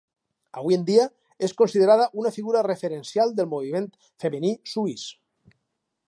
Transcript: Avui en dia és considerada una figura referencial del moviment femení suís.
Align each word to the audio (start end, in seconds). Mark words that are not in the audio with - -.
Avui 0.59 0.75
en 0.77 0.85
dia 0.85 1.03
és 1.47 1.53
considerada 1.59 2.07
una 2.21 2.31
figura 2.37 2.63
referencial 2.67 3.35
del 3.41 3.51
moviment 3.51 3.85
femení 4.25 4.53
suís. 4.75 5.05